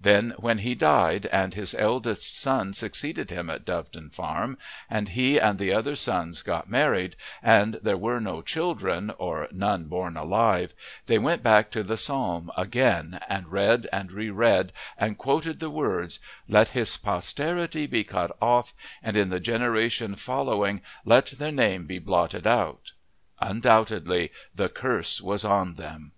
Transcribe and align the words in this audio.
Then, 0.00 0.34
when 0.36 0.58
he 0.66 0.74
died, 0.74 1.26
and 1.26 1.54
his 1.54 1.76
eldest 1.76 2.36
son 2.36 2.72
succeeded 2.72 3.30
him 3.30 3.48
at 3.48 3.64
Doveton 3.64 4.10
Farm, 4.12 4.58
and 4.90 5.10
he 5.10 5.38
and 5.38 5.60
the 5.60 5.72
other 5.72 5.94
sons 5.94 6.42
got 6.42 6.68
married, 6.68 7.14
and 7.40 7.74
there 7.74 7.96
were 7.96 8.18
no 8.18 8.42
children, 8.42 9.12
or 9.16 9.46
none 9.52 9.84
born 9.84 10.16
alive, 10.16 10.74
they 11.06 11.20
went 11.20 11.44
back 11.44 11.70
to 11.70 11.84
the 11.84 11.96
Psalm 11.96 12.50
again 12.56 13.20
and 13.28 13.52
read 13.52 13.86
and 13.92 14.10
re 14.10 14.28
read 14.28 14.72
and 14.98 15.16
quoted 15.18 15.60
the 15.60 15.70
words: 15.70 16.18
"Let 16.48 16.70
his 16.70 16.96
posterity 16.96 17.86
be 17.86 18.02
cut 18.02 18.36
off; 18.42 18.74
and 19.04 19.16
in 19.16 19.28
the 19.28 19.38
generation 19.38 20.16
following 20.16 20.80
let 21.04 21.26
their 21.26 21.52
name 21.52 21.86
be 21.86 22.00
blotted 22.00 22.44
out." 22.44 22.90
Undoubtedly 23.40 24.32
the 24.52 24.68
curse 24.68 25.20
was 25.20 25.44
on 25.44 25.76
them! 25.76 26.10